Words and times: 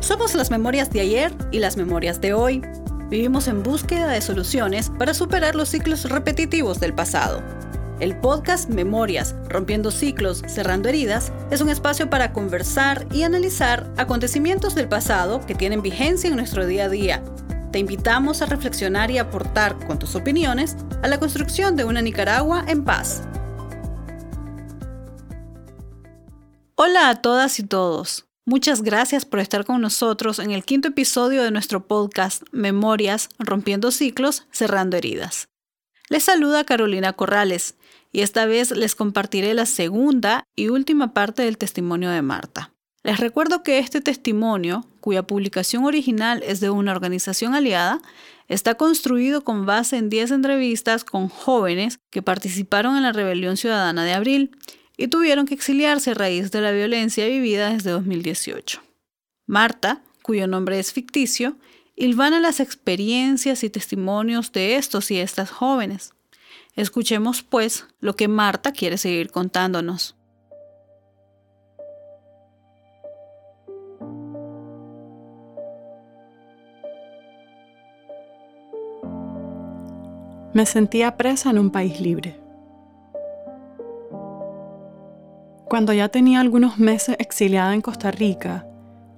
Somos 0.00 0.34
las 0.34 0.50
memorias 0.50 0.90
de 0.90 1.00
ayer 1.02 1.30
y 1.52 1.58
las 1.58 1.76
memorias 1.76 2.22
de 2.22 2.32
hoy. 2.32 2.62
Vivimos 3.10 3.48
en 3.48 3.62
búsqueda 3.62 4.06
de 4.08 4.22
soluciones 4.22 4.90
para 4.98 5.12
superar 5.12 5.54
los 5.54 5.68
ciclos 5.68 6.08
repetitivos 6.08 6.80
del 6.80 6.94
pasado. 6.94 7.42
El 8.00 8.18
podcast 8.18 8.70
Memorias, 8.70 9.34
Rompiendo 9.50 9.90
Ciclos, 9.90 10.42
Cerrando 10.46 10.88
Heridas, 10.88 11.32
es 11.50 11.60
un 11.60 11.68
espacio 11.68 12.08
para 12.08 12.32
conversar 12.32 13.06
y 13.12 13.24
analizar 13.24 13.92
acontecimientos 13.98 14.74
del 14.74 14.88
pasado 14.88 15.44
que 15.46 15.54
tienen 15.54 15.82
vigencia 15.82 16.30
en 16.30 16.36
nuestro 16.36 16.64
día 16.64 16.86
a 16.86 16.88
día. 16.88 17.22
Te 17.70 17.78
invitamos 17.78 18.40
a 18.40 18.46
reflexionar 18.46 19.10
y 19.10 19.18
aportar 19.18 19.76
con 19.86 19.98
tus 19.98 20.14
opiniones 20.14 20.76
a 21.02 21.08
la 21.08 21.20
construcción 21.20 21.76
de 21.76 21.84
una 21.84 22.00
Nicaragua 22.00 22.64
en 22.68 22.84
paz. 22.84 23.22
Hola 26.74 27.10
a 27.10 27.20
todas 27.20 27.58
y 27.58 27.64
todos. 27.64 28.29
Muchas 28.50 28.82
gracias 28.82 29.24
por 29.24 29.38
estar 29.38 29.64
con 29.64 29.80
nosotros 29.80 30.40
en 30.40 30.50
el 30.50 30.64
quinto 30.64 30.88
episodio 30.88 31.44
de 31.44 31.52
nuestro 31.52 31.86
podcast 31.86 32.42
Memorias, 32.50 33.28
Rompiendo 33.38 33.92
Ciclos, 33.92 34.48
Cerrando 34.50 34.96
Heridas. 34.96 35.46
Les 36.08 36.24
saluda 36.24 36.64
Carolina 36.64 37.12
Corrales 37.12 37.76
y 38.10 38.22
esta 38.22 38.46
vez 38.46 38.72
les 38.72 38.96
compartiré 38.96 39.54
la 39.54 39.66
segunda 39.66 40.42
y 40.56 40.66
última 40.66 41.14
parte 41.14 41.44
del 41.44 41.58
testimonio 41.58 42.10
de 42.10 42.22
Marta. 42.22 42.72
Les 43.04 43.20
recuerdo 43.20 43.62
que 43.62 43.78
este 43.78 44.00
testimonio, 44.00 44.84
cuya 45.00 45.22
publicación 45.22 45.84
original 45.84 46.42
es 46.44 46.58
de 46.58 46.70
una 46.70 46.90
organización 46.90 47.54
aliada, 47.54 48.00
está 48.48 48.74
construido 48.74 49.44
con 49.44 49.64
base 49.64 49.96
en 49.96 50.10
10 50.10 50.32
entrevistas 50.32 51.04
con 51.04 51.28
jóvenes 51.28 52.00
que 52.10 52.20
participaron 52.20 52.96
en 52.96 53.04
la 53.04 53.12
Rebelión 53.12 53.56
Ciudadana 53.56 54.02
de 54.02 54.12
Abril 54.12 54.50
y 55.00 55.08
tuvieron 55.08 55.46
que 55.46 55.54
exiliarse 55.54 56.10
a 56.10 56.14
raíz 56.14 56.50
de 56.50 56.60
la 56.60 56.72
violencia 56.72 57.26
vivida 57.26 57.72
desde 57.72 57.90
2018. 57.90 58.82
Marta, 59.46 60.02
cuyo 60.22 60.46
nombre 60.46 60.78
es 60.78 60.92
ficticio, 60.92 61.56
ilvana 61.96 62.38
las 62.38 62.60
experiencias 62.60 63.64
y 63.64 63.70
testimonios 63.70 64.52
de 64.52 64.76
estos 64.76 65.10
y 65.10 65.18
estas 65.18 65.50
jóvenes. 65.50 66.12
Escuchemos, 66.76 67.42
pues, 67.42 67.86
lo 68.00 68.14
que 68.14 68.28
Marta 68.28 68.72
quiere 68.72 68.98
seguir 68.98 69.30
contándonos. 69.30 70.16
Me 80.52 80.66
sentía 80.66 81.16
presa 81.16 81.48
en 81.48 81.58
un 81.58 81.70
país 81.70 82.00
libre. 82.00 82.39
Cuando 85.70 85.92
ya 85.92 86.08
tenía 86.08 86.40
algunos 86.40 86.78
meses 86.80 87.14
exiliada 87.20 87.74
en 87.74 87.80
Costa 87.80 88.10
Rica, 88.10 88.66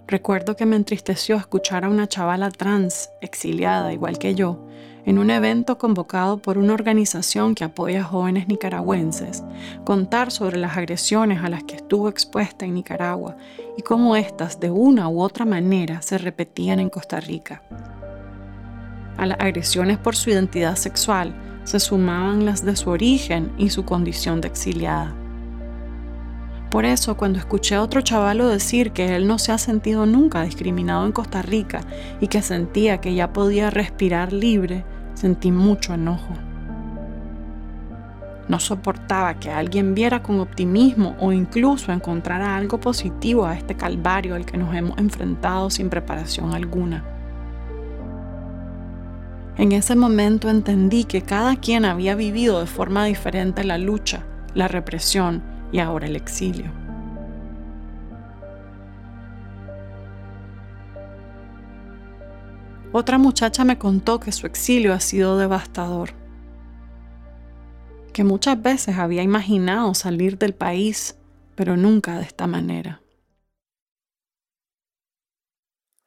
recuerdo 0.06 0.54
que 0.54 0.66
me 0.66 0.76
entristeció 0.76 1.36
escuchar 1.36 1.86
a 1.86 1.88
una 1.88 2.08
chavala 2.08 2.50
trans, 2.50 3.08
exiliada 3.22 3.90
igual 3.90 4.18
que 4.18 4.34
yo, 4.34 4.62
en 5.06 5.18
un 5.18 5.30
evento 5.30 5.78
convocado 5.78 6.42
por 6.42 6.58
una 6.58 6.74
organización 6.74 7.54
que 7.54 7.64
apoya 7.64 8.02
a 8.02 8.04
jóvenes 8.04 8.48
nicaragüenses, 8.48 9.42
contar 9.86 10.30
sobre 10.30 10.58
las 10.58 10.76
agresiones 10.76 11.42
a 11.42 11.48
las 11.48 11.64
que 11.64 11.76
estuvo 11.76 12.10
expuesta 12.10 12.66
en 12.66 12.74
Nicaragua 12.74 13.34
y 13.78 13.80
cómo 13.80 14.14
éstas 14.14 14.60
de 14.60 14.68
una 14.68 15.08
u 15.08 15.22
otra 15.22 15.46
manera 15.46 16.02
se 16.02 16.18
repetían 16.18 16.80
en 16.80 16.90
Costa 16.90 17.18
Rica. 17.18 17.62
A 19.16 19.24
las 19.24 19.40
agresiones 19.40 19.96
por 19.96 20.16
su 20.16 20.28
identidad 20.28 20.76
sexual 20.76 21.34
se 21.64 21.80
sumaban 21.80 22.44
las 22.44 22.62
de 22.62 22.76
su 22.76 22.90
origen 22.90 23.50
y 23.56 23.70
su 23.70 23.86
condición 23.86 24.42
de 24.42 24.48
exiliada. 24.48 25.16
Por 26.72 26.86
eso, 26.86 27.18
cuando 27.18 27.38
escuché 27.38 27.74
a 27.74 27.82
otro 27.82 28.00
chavalo 28.00 28.48
decir 28.48 28.92
que 28.92 29.14
él 29.14 29.26
no 29.26 29.38
se 29.38 29.52
ha 29.52 29.58
sentido 29.58 30.06
nunca 30.06 30.40
discriminado 30.42 31.04
en 31.04 31.12
Costa 31.12 31.42
Rica 31.42 31.82
y 32.18 32.28
que 32.28 32.40
sentía 32.40 32.98
que 32.98 33.14
ya 33.14 33.34
podía 33.34 33.68
respirar 33.68 34.32
libre, 34.32 34.82
sentí 35.12 35.52
mucho 35.52 35.92
enojo. 35.92 36.32
No 38.48 38.58
soportaba 38.58 39.34
que 39.34 39.50
alguien 39.50 39.94
viera 39.94 40.22
con 40.22 40.40
optimismo 40.40 41.14
o 41.20 41.30
incluso 41.30 41.92
encontrara 41.92 42.56
algo 42.56 42.80
positivo 42.80 43.44
a 43.44 43.54
este 43.54 43.74
calvario 43.74 44.34
al 44.34 44.46
que 44.46 44.56
nos 44.56 44.74
hemos 44.74 44.96
enfrentado 44.96 45.68
sin 45.68 45.90
preparación 45.90 46.54
alguna. 46.54 47.04
En 49.58 49.72
ese 49.72 49.94
momento 49.94 50.48
entendí 50.48 51.04
que 51.04 51.20
cada 51.20 51.56
quien 51.56 51.84
había 51.84 52.14
vivido 52.14 52.60
de 52.60 52.66
forma 52.66 53.04
diferente 53.04 53.62
la 53.62 53.76
lucha, 53.76 54.24
la 54.54 54.68
represión 54.68 55.51
y 55.72 55.80
ahora 55.80 56.06
el 56.06 56.14
exilio. 56.14 56.70
Otra 62.94 63.16
muchacha 63.16 63.64
me 63.64 63.78
contó 63.78 64.20
que 64.20 64.32
su 64.32 64.46
exilio 64.46 64.92
ha 64.92 65.00
sido 65.00 65.38
devastador, 65.38 66.10
que 68.12 68.22
muchas 68.22 68.60
veces 68.60 68.98
había 68.98 69.22
imaginado 69.22 69.94
salir 69.94 70.36
del 70.36 70.54
país, 70.54 71.16
pero 71.54 71.78
nunca 71.78 72.18
de 72.18 72.24
esta 72.24 72.46
manera. 72.46 73.00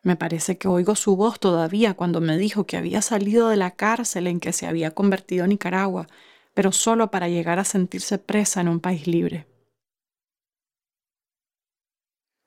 Me 0.03 0.15
parece 0.15 0.59
que 0.59 0.67
oigo 0.67 0.93
su 0.95 1.15
voz 1.15 1.39
todavía 1.39 1.95
cuando 1.95 2.21
me 2.21 2.37
dijo 2.37 2.67
que 2.67 2.77
había 2.77 3.01
salido 3.01 3.49
de 3.49 3.55
la 3.55 3.71
cárcel 3.71 4.27
en 4.27 4.39
que 4.39 4.53
se 4.53 4.67
había 4.67 4.91
convertido 4.91 5.47
Nicaragua, 5.47 6.05
pero 6.53 6.71
solo 6.71 7.09
para 7.09 7.27
llegar 7.27 7.57
a 7.57 7.63
sentirse 7.63 8.19
presa 8.19 8.61
en 8.61 8.67
un 8.67 8.79
país 8.79 9.07
libre. 9.07 9.47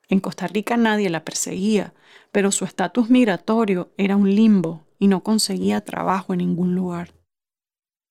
En 0.09 0.19
Costa 0.19 0.47
Rica 0.47 0.75
nadie 0.75 1.09
la 1.09 1.23
perseguía, 1.23 1.93
pero 2.31 2.51
su 2.51 2.65
estatus 2.65 3.09
migratorio 3.09 3.91
era 3.95 4.15
un 4.15 4.33
limbo 4.33 4.87
y 4.97 5.07
no 5.07 5.23
conseguía 5.23 5.81
trabajo 5.81 6.33
en 6.33 6.39
ningún 6.39 6.75
lugar. 6.75 7.13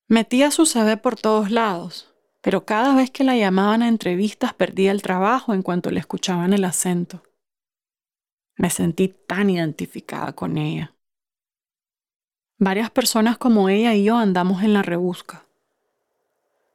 Metía 0.07 0.51
su 0.53 0.65
CV 0.65 0.97
por 0.97 1.17
todos 1.17 1.51
lados, 1.51 2.15
pero 2.41 2.65
cada 2.65 2.95
vez 2.95 3.11
que 3.11 3.25
la 3.25 3.37
llamaban 3.37 3.83
a 3.83 3.89
entrevistas 3.89 4.55
perdía 4.55 4.93
el 4.93 5.03
trabajo 5.03 5.53
en 5.53 5.63
cuanto 5.63 5.91
le 5.91 6.01
escuchaban 6.01 6.53
el 6.53 6.65
acento. 6.65 7.23
Me 8.57 8.71
sentí 8.71 9.09
tan 9.09 9.51
identificada 9.51 10.33
con 10.33 10.57
ella. 10.57 10.95
Varias 12.59 12.91
personas 12.91 13.39
como 13.39 13.69
ella 13.69 13.95
y 13.95 14.05
yo 14.05 14.17
andamos 14.17 14.63
en 14.63 14.73
la 14.73 14.83
rebusca. 14.83 15.47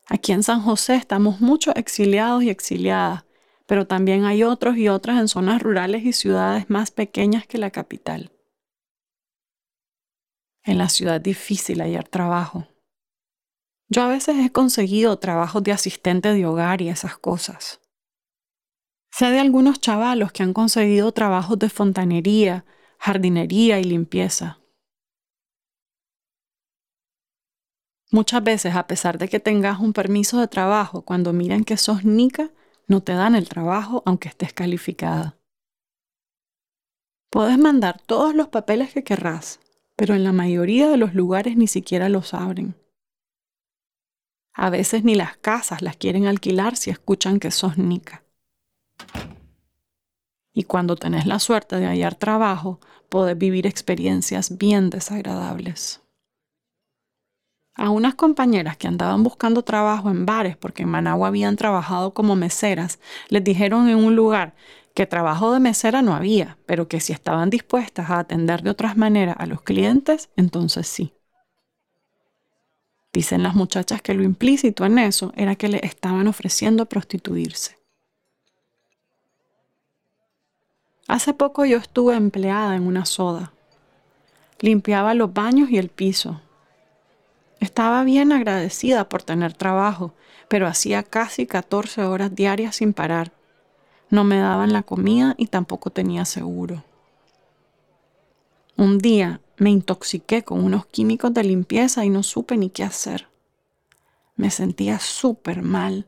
Aquí 0.08 0.34
en 0.34 0.44
San 0.44 0.62
José 0.62 0.96
estamos 0.96 1.42
muchos 1.42 1.76
exiliados 1.76 2.44
y 2.44 2.50
exiliadas 2.50 3.24
pero 3.66 3.88
también 3.88 4.26
hay 4.26 4.44
otros 4.44 4.78
y 4.78 4.90
otras 4.90 5.20
en 5.20 5.28
zonas 5.28 5.62
rurales 5.62 6.04
y 6.04 6.14
ciudades 6.14 6.70
más 6.70 6.92
pequeñas 6.92 7.48
que 7.48 7.58
la 7.58 7.72
capital. 7.72 8.32
En 10.64 10.78
la 10.78 10.90
ciudad 10.90 11.20
difícil 11.20 11.82
hallar 11.82 12.08
trabajo. 12.08 12.68
Yo 13.90 14.02
a 14.04 14.08
veces 14.08 14.38
he 14.38 14.52
conseguido 14.52 15.20
trabajos 15.20 15.64
de 15.64 15.72
asistente 15.72 16.34
de 16.34 16.46
hogar 16.46 16.82
y 16.82 16.90
esas 16.90 17.18
cosas. 17.18 17.82
Sé 19.12 19.30
de 19.30 19.40
algunos 19.40 19.80
chavalos 19.80 20.32
que 20.32 20.42
han 20.42 20.54
conseguido 20.54 21.12
trabajos 21.12 21.60
de 21.60 21.70
fontanería, 21.70 22.66
jardinería 22.98 23.80
y 23.80 23.84
limpieza. 23.84 24.60
Muchas 28.10 28.44
veces, 28.44 28.76
a 28.76 28.88
pesar 28.88 29.18
de 29.18 29.28
que 29.28 29.40
tengas 29.40 29.80
un 29.80 29.94
permiso 29.94 30.40
de 30.40 30.48
trabajo, 30.48 31.04
cuando 31.04 31.34
miran 31.34 31.64
que 31.64 31.78
sos 31.78 32.06
nica, 32.06 32.52
no 32.88 33.02
te 33.02 33.14
dan 33.14 33.36
el 33.36 33.50
trabajo 33.50 34.04
aunque 34.06 34.30
estés 34.30 34.54
calificada. 34.54 35.38
Puedes 37.30 37.58
mandar 37.58 38.00
todos 38.00 38.36
los 38.36 38.50
papeles 38.50 38.94
que 38.94 39.04
querrás, 39.04 39.60
pero 39.96 40.14
en 40.14 40.24
la 40.24 40.34
mayoría 40.34 40.88
de 40.90 40.98
los 40.98 41.16
lugares 41.16 41.58
ni 41.58 41.68
siquiera 41.68 42.10
los 42.10 42.34
abren. 42.34 42.76
A 44.54 44.70
veces 44.70 45.04
ni 45.04 45.16
las 45.16 45.38
casas 45.38 45.82
las 45.82 45.98
quieren 45.98 46.28
alquilar 46.28 46.76
si 46.76 46.92
escuchan 46.92 47.40
que 47.40 47.50
sos 47.50 47.78
nica. 47.78 48.24
Y 50.54 50.66
cuando 50.66 50.96
tenés 50.96 51.26
la 51.26 51.40
suerte 51.40 51.78
de 51.78 51.88
hallar 51.88 52.14
trabajo, 52.14 52.80
podés 53.10 53.38
vivir 53.38 53.66
experiencias 53.66 54.60
bien 54.60 54.92
desagradables. 54.92 56.03
A 57.76 57.90
unas 57.90 58.14
compañeras 58.14 58.78
que 58.78 58.88
andaban 58.88 59.24
buscando 59.24 59.64
trabajo 59.64 60.10
en 60.12 60.26
bares 60.26 60.56
porque 60.56 60.84
en 60.84 60.90
Managua 60.90 61.30
habían 61.30 61.56
trabajado 61.56 62.14
como 62.14 62.36
meseras, 62.36 63.00
les 63.30 63.44
dijeron 63.44 63.90
en 63.90 63.98
un 63.98 64.16
lugar 64.16 64.54
que 64.94 65.08
trabajo 65.08 65.52
de 65.52 65.60
mesera 65.60 66.04
no 66.04 66.14
había, 66.14 66.58
pero 66.68 66.88
que 66.88 67.00
si 67.00 67.14
estaban 67.14 67.50
dispuestas 67.50 68.12
a 68.12 68.20
atender 68.20 68.62
de 68.62 68.70
otras 68.70 68.96
maneras 68.96 69.36
a 69.40 69.48
los 69.48 69.62
clientes, 69.62 70.30
entonces 70.36 70.88
sí. 70.88 71.14
Dicen 73.12 73.44
las 73.44 73.56
muchachas 73.56 74.02
que 74.02 74.14
lo 74.14 74.24
implícito 74.24 74.86
en 74.86 75.00
eso 75.00 75.34
era 75.36 75.56
que 75.56 75.68
le 75.68 75.80
estaban 75.84 76.28
ofreciendo 76.28 76.86
prostituirse. 76.86 77.78
Hace 81.08 81.34
poco 81.34 81.66
yo 81.66 81.78
estuve 81.78 82.16
empleada 82.16 82.76
en 82.76 82.88
una 82.88 83.06
soda. 83.06 83.52
Limpiaba 84.60 85.14
los 85.14 85.34
baños 85.34 85.70
y 85.70 85.78
el 85.78 85.90
piso, 85.90 86.42
estaba 87.64 88.04
bien 88.04 88.32
agradecida 88.32 89.08
por 89.08 89.24
tener 89.24 89.54
trabajo, 89.54 90.14
pero 90.48 90.68
hacía 90.68 91.04
casi 91.04 91.48
14 91.48 92.04
horas 92.04 92.36
diarias 92.36 92.76
sin 92.76 92.94
parar. 92.94 93.32
No 94.10 94.24
me 94.24 94.38
daban 94.38 94.74
la 94.74 94.84
comida 94.84 95.34
y 95.38 95.48
tampoco 95.48 95.90
tenía 95.90 96.26
seguro. 96.26 96.84
Un 98.76 98.98
día 98.98 99.40
me 99.58 99.70
intoxiqué 99.70 100.44
con 100.44 100.64
unos 100.64 100.86
químicos 100.88 101.34
de 101.34 101.44
limpieza 101.44 102.04
y 102.04 102.10
no 102.10 102.22
supe 102.22 102.58
ni 102.58 102.70
qué 102.70 102.84
hacer. 102.84 103.30
Me 104.36 104.50
sentía 104.50 105.00
súper 105.00 105.62
mal. 105.62 106.08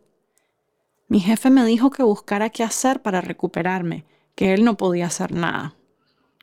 Mi 1.07 1.19
jefe 1.19 1.49
me 1.49 1.65
dijo 1.65 1.89
que 1.89 2.03
buscara 2.03 2.49
qué 2.49 2.63
hacer 2.63 3.01
para 3.01 3.21
recuperarme, 3.21 4.03
que 4.35 4.53
él 4.53 4.65
no 4.65 4.75
podía 4.75 5.05
hacer 5.05 5.31
nada, 5.31 5.75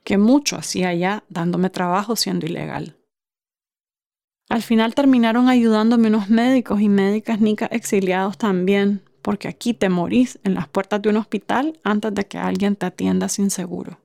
que 0.05 0.17
mucho 0.17 0.56
hacía 0.56 0.94
ya 0.94 1.25
dándome 1.29 1.69
trabajo 1.69 2.17
siendo 2.17 2.47
ilegal. 2.47 2.97
Al 4.52 4.60
final 4.60 4.94
terminaron 4.94 5.49
ayudándome 5.49 6.08
unos 6.08 6.28
médicos 6.28 6.82
y 6.82 6.90
médicas 6.90 7.40
nicas 7.40 7.70
exiliados 7.72 8.37
también, 8.37 9.00
porque 9.22 9.49
aquí 9.49 9.72
te 9.72 9.88
morís 9.88 10.38
en 10.44 10.52
las 10.52 10.69
puertas 10.69 11.00
de 11.00 11.08
un 11.08 11.16
hospital 11.16 11.81
antes 11.84 12.12
de 12.12 12.26
que 12.26 12.37
alguien 12.37 12.76
te 12.76 12.84
atienda 12.84 13.31
sin 13.31 13.49
seguro. 13.49 13.99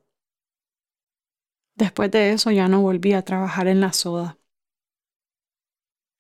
Después 1.76 2.12
de 2.12 2.32
eso 2.32 2.50
ya 2.52 2.70
no 2.70 2.82
volví 2.82 3.12
a 3.12 3.24
trabajar 3.24 3.68
en 3.68 3.82
la 3.82 3.92
soda. 3.92 4.38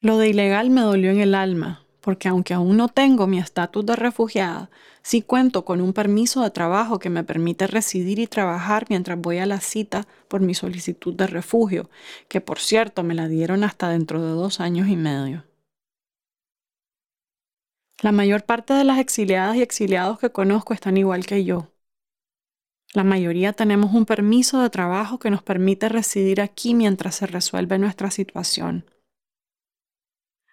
Lo 0.01 0.17
de 0.17 0.27
ilegal 0.27 0.71
me 0.71 0.81
dolió 0.81 1.11
en 1.11 1.21
el 1.21 1.33
alma, 1.33 1.86
porque 2.07 2.29
aunque 2.29 2.53
aún 2.53 2.77
no 2.77 2.87
tengo 2.87 3.27
mi 3.27 3.37
estatus 3.37 3.85
de 3.85 3.97
refugiada, 3.97 4.69
sí 5.01 5.21
cuento 5.21 5.65
con 5.65 5.81
un 5.81 5.91
permiso 5.91 6.41
de 6.41 6.51
trabajo 6.51 6.99
que 6.99 7.09
me 7.09 7.25
permite 7.25 7.67
residir 7.67 8.19
y 8.19 8.27
trabajar 8.27 8.85
mientras 8.87 9.19
voy 9.19 9.39
a 9.39 9.45
la 9.45 9.59
cita 9.59 10.07
por 10.29 10.39
mi 10.39 10.53
solicitud 10.53 11.13
de 11.15 11.27
refugio, 11.27 11.89
que 12.29 12.39
por 12.39 12.59
cierto 12.59 13.03
me 13.03 13.13
la 13.13 13.27
dieron 13.27 13.65
hasta 13.65 13.89
dentro 13.89 14.21
de 14.21 14.31
dos 14.31 14.61
años 14.61 14.87
y 14.87 14.95
medio. 14.95 15.43
La 18.01 18.13
mayor 18.13 18.45
parte 18.45 18.73
de 18.73 18.85
las 18.85 18.99
exiliadas 18.99 19.57
y 19.57 19.61
exiliados 19.61 20.17
que 20.17 20.29
conozco 20.29 20.73
están 20.73 20.95
igual 20.95 21.25
que 21.25 21.43
yo. 21.43 21.73
La 22.93 23.03
mayoría 23.03 23.51
tenemos 23.51 23.93
un 23.93 24.05
permiso 24.05 24.61
de 24.61 24.69
trabajo 24.69 25.19
que 25.19 25.29
nos 25.29 25.43
permite 25.43 25.89
residir 25.89 26.39
aquí 26.39 26.73
mientras 26.73 27.15
se 27.15 27.27
resuelve 27.27 27.77
nuestra 27.77 28.11
situación. 28.11 28.85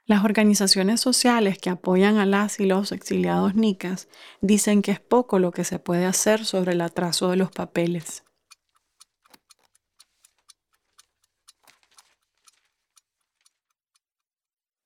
Las 0.06 0.22
organizaciones 0.22 1.00
sociales 1.00 1.56
que 1.56 1.70
apoyan 1.70 2.18
a 2.18 2.26
las 2.26 2.60
y 2.60 2.66
los 2.66 2.92
exiliados 2.92 3.54
nicas 3.54 4.08
dicen 4.42 4.82
que 4.82 4.90
es 4.90 5.00
poco 5.00 5.38
lo 5.38 5.50
que 5.50 5.64
se 5.64 5.78
puede 5.78 6.04
hacer 6.04 6.44
sobre 6.44 6.72
el 6.72 6.82
atraso 6.82 7.30
de 7.30 7.36
los 7.36 7.50
papeles. 7.50 8.22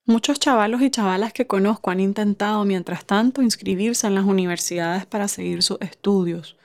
Muchos 0.06 0.38
chavalos 0.38 0.82
y 0.82 0.90
chavalas 0.90 1.32
que 1.32 1.48
conozco 1.48 1.90
han 1.90 1.98
intentado, 1.98 2.64
mientras 2.64 3.04
tanto, 3.04 3.42
inscribirse 3.42 4.06
en 4.06 4.14
las 4.14 4.24
universidades 4.24 5.04
para 5.04 5.26
seguir 5.26 5.64
sus 5.64 5.80
estudios, 5.80 6.56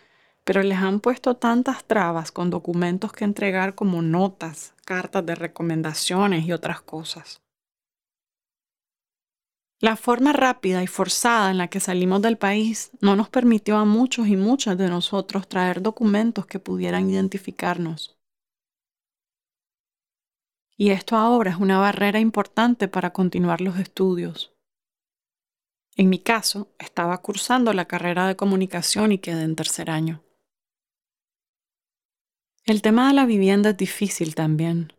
pero 0.43 0.61
les 0.61 0.77
han 0.77 0.99
puesto 0.99 1.35
tantas 1.35 1.83
trabas 1.85 2.31
con 2.31 2.51
documentos 2.51 3.13
que 3.13 3.25
entregar 3.25 3.73
como 3.73 4.03
notas, 4.03 4.75
cartas 4.85 5.25
de 5.25 5.33
recomendaciones 5.35 6.45
y 6.45 6.53
otras 6.53 6.81
cosas. 6.81 7.42
La 9.83 9.97
forma 9.97 10.31
rápida 10.31 10.81
y 10.81 10.87
forzada 10.87 11.51
en 11.51 11.57
la 11.57 11.67
que 11.67 11.81
salimos 11.81 12.21
del 12.21 12.37
país 12.37 12.91
no 13.01 13.17
nos 13.17 13.27
permitió 13.27 13.75
a 13.75 13.83
muchos 13.83 14.29
y 14.29 14.37
muchas 14.37 14.77
de 14.77 14.87
nosotros 14.87 15.49
traer 15.49 15.81
documentos 15.81 16.45
que 16.45 16.57
pudieran 16.57 17.09
identificarnos. 17.09 18.17
Y 20.77 20.91
esto 20.91 21.17
ahora 21.17 21.51
es 21.51 21.57
una 21.57 21.79
barrera 21.79 22.21
importante 22.21 22.87
para 22.87 23.11
continuar 23.11 23.59
los 23.59 23.77
estudios. 23.77 24.53
En 25.97 26.07
mi 26.07 26.19
caso, 26.19 26.73
estaba 26.79 27.17
cursando 27.17 27.73
la 27.73 27.83
carrera 27.83 28.25
de 28.25 28.37
comunicación 28.37 29.11
y 29.11 29.17
quedé 29.17 29.43
en 29.43 29.57
tercer 29.57 29.89
año. 29.89 30.23
El 32.63 32.81
tema 32.81 33.09
de 33.09 33.15
la 33.15 33.25
vivienda 33.25 33.71
es 33.71 33.77
difícil 33.77 34.33
también. 34.33 34.93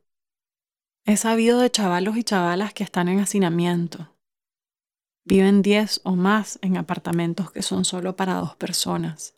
He 1.07 1.17
sabido 1.17 1.61
de 1.61 1.71
chavalos 1.71 2.19
y 2.19 2.23
chavalas 2.23 2.75
que 2.75 2.85
están 2.85 3.09
en 3.09 3.21
hacinamiento, 3.21 4.14
Viven 5.27 5.63
10 5.63 6.03
o 6.05 6.17
más 6.17 6.59
en 6.61 6.77
apartamentos 6.77 7.51
que 7.51 7.63
son 7.63 7.87
solo 7.87 8.15
para 8.15 8.35
dos 8.35 8.57
personas. 8.57 9.35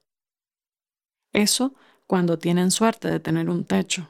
Eso 1.33 1.75
cuando 2.09 2.39
tienen 2.39 2.73
suerte 2.73 3.09
de 3.09 3.21
tener 3.21 3.49
un 3.49 3.65
techo. 3.65 4.09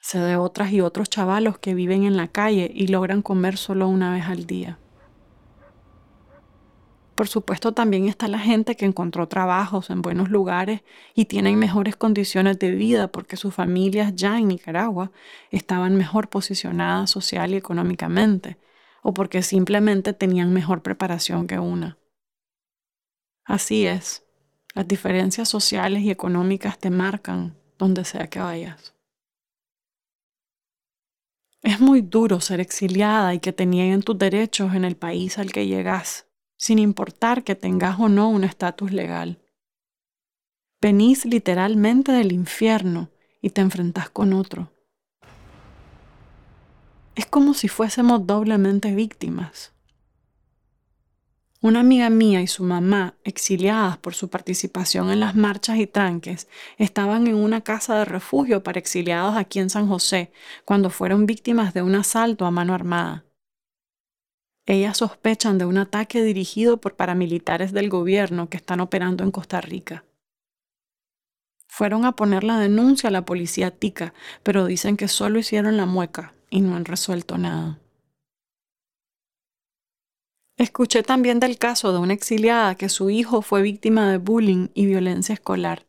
Sé 0.00 0.18
de 0.18 0.36
otras 0.36 0.72
y 0.72 0.80
otros 0.80 1.08
chavalos 1.08 1.58
que 1.58 1.74
viven 1.74 2.02
en 2.02 2.16
la 2.16 2.26
calle 2.26 2.68
y 2.74 2.88
logran 2.88 3.22
comer 3.22 3.56
solo 3.56 3.86
una 3.86 4.12
vez 4.12 4.24
al 4.24 4.46
día. 4.46 4.78
Por 7.14 7.28
supuesto 7.28 7.72
también 7.72 8.08
está 8.08 8.26
la 8.26 8.38
gente 8.40 8.76
que 8.76 8.86
encontró 8.86 9.28
trabajos 9.28 9.90
en 9.90 10.02
buenos 10.02 10.30
lugares 10.30 10.80
y 11.14 11.26
tienen 11.26 11.58
mejores 11.60 11.94
condiciones 11.94 12.58
de 12.58 12.72
vida 12.72 13.08
porque 13.08 13.36
sus 13.36 13.54
familias 13.54 14.16
ya 14.16 14.38
en 14.38 14.48
Nicaragua 14.48 15.12
estaban 15.50 15.94
mejor 15.96 16.28
posicionadas 16.28 17.10
social 17.10 17.52
y 17.52 17.56
económicamente 17.56 18.56
o 19.02 19.14
porque 19.14 19.42
simplemente 19.42 20.12
tenían 20.12 20.52
mejor 20.52 20.82
preparación 20.82 21.46
que 21.46 21.58
una. 21.58 21.98
Así 23.44 23.86
es, 23.86 24.24
las 24.74 24.86
diferencias 24.86 25.48
sociales 25.48 26.02
y 26.02 26.10
económicas 26.10 26.78
te 26.78 26.90
marcan 26.90 27.56
donde 27.78 28.04
sea 28.04 28.28
que 28.28 28.40
vayas. 28.40 28.94
Es 31.62 31.80
muy 31.80 32.00
duro 32.00 32.40
ser 32.40 32.60
exiliada 32.60 33.34
y 33.34 33.40
que 33.40 33.52
te 33.52 33.66
nieguen 33.66 34.02
tus 34.02 34.16
derechos 34.16 34.74
en 34.74 34.84
el 34.84 34.96
país 34.96 35.38
al 35.38 35.52
que 35.52 35.66
llegas, 35.66 36.26
sin 36.56 36.78
importar 36.78 37.44
que 37.44 37.54
tengas 37.54 37.98
o 38.00 38.08
no 38.08 38.28
un 38.28 38.44
estatus 38.44 38.92
legal. 38.92 39.42
Venís 40.80 41.26
literalmente 41.26 42.12
del 42.12 42.32
infierno 42.32 43.10
y 43.42 43.50
te 43.50 43.60
enfrentas 43.60 44.08
con 44.08 44.32
otro 44.32 44.72
es 47.14 47.26
como 47.26 47.54
si 47.54 47.68
fuésemos 47.68 48.26
doblemente 48.26 48.94
víctimas. 48.94 49.72
Una 51.62 51.80
amiga 51.80 52.08
mía 52.08 52.40
y 52.40 52.46
su 52.46 52.64
mamá, 52.64 53.16
exiliadas 53.22 53.98
por 53.98 54.14
su 54.14 54.30
participación 54.30 55.10
en 55.10 55.20
las 55.20 55.36
marchas 55.36 55.76
y 55.76 55.86
tranques, 55.86 56.48
estaban 56.78 57.26
en 57.26 57.34
una 57.34 57.60
casa 57.60 57.98
de 57.98 58.06
refugio 58.06 58.62
para 58.62 58.78
exiliados 58.78 59.36
aquí 59.36 59.58
en 59.58 59.68
San 59.68 59.86
José 59.86 60.32
cuando 60.64 60.88
fueron 60.88 61.26
víctimas 61.26 61.74
de 61.74 61.82
un 61.82 61.96
asalto 61.96 62.46
a 62.46 62.50
mano 62.50 62.72
armada. 62.72 63.26
Ellas 64.64 64.96
sospechan 64.98 65.58
de 65.58 65.66
un 65.66 65.76
ataque 65.76 66.22
dirigido 66.22 66.80
por 66.80 66.96
paramilitares 66.96 67.72
del 67.72 67.90
gobierno 67.90 68.48
que 68.48 68.56
están 68.56 68.80
operando 68.80 69.22
en 69.22 69.30
Costa 69.30 69.60
Rica. 69.60 70.04
Fueron 71.68 72.06
a 72.06 72.12
poner 72.12 72.42
la 72.42 72.58
denuncia 72.58 73.08
a 73.08 73.12
la 73.12 73.26
policía 73.26 73.70
tica, 73.70 74.14
pero 74.42 74.64
dicen 74.64 74.96
que 74.96 75.08
solo 75.08 75.38
hicieron 75.38 75.76
la 75.76 75.86
mueca, 75.86 76.34
y 76.50 76.60
no 76.60 76.76
han 76.76 76.84
resuelto 76.84 77.38
nada. 77.38 77.78
Escuché 80.56 81.02
también 81.02 81.40
del 81.40 81.56
caso 81.56 81.90
de 81.92 82.00
una 82.00 82.12
exiliada 82.12 82.74
que 82.74 82.90
su 82.90 83.08
hijo 83.08 83.40
fue 83.40 83.62
víctima 83.62 84.10
de 84.10 84.18
bullying 84.18 84.68
y 84.74 84.84
violencia 84.84 85.32
escolar. 85.32 85.86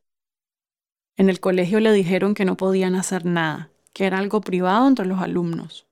En 1.17 1.29
el 1.29 1.41
colegio 1.41 1.81
le 1.81 1.91
dijeron 1.91 2.33
que 2.33 2.45
no 2.45 2.55
podían 2.55 2.95
hacer 2.95 3.25
nada, 3.25 3.69
que 3.91 4.05
era 4.05 4.17
algo 4.19 4.39
privado 4.39 4.87
entre 4.87 5.05
los 5.05 5.19
alumnos. 5.19 5.87